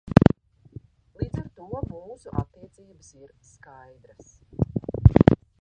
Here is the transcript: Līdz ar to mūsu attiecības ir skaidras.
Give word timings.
Līdz 1.23 1.37
ar 1.41 1.45
to 1.59 1.67
mūsu 1.91 2.33
attiecības 2.45 3.13
ir 3.27 3.31
skaidras. 3.53 4.35